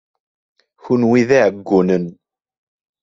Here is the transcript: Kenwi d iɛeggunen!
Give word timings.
Kenwi 0.83 1.21
d 1.27 1.29
iɛeggunen! 1.37 2.05